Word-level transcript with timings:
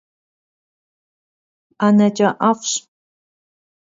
ӀэнэкӀэ 1.79 2.29
ӀэфӀщ. 2.39 2.71